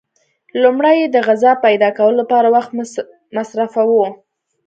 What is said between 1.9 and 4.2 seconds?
کولو لپاره وخت مصرفاوه.